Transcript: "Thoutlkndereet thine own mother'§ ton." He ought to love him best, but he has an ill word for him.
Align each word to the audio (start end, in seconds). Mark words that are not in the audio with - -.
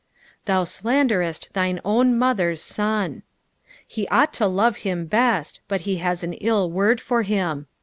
"Thoutlkndereet 0.47 1.51
thine 1.51 1.79
own 1.85 2.17
mother'§ 2.17 2.53
ton." 2.75 3.21
He 3.87 4.07
ought 4.07 4.33
to 4.33 4.47
love 4.47 4.77
him 4.77 5.05
best, 5.05 5.59
but 5.67 5.81
he 5.81 5.97
has 5.97 6.23
an 6.23 6.33
ill 6.33 6.71
word 6.71 6.99
for 6.99 7.21
him. 7.21 7.67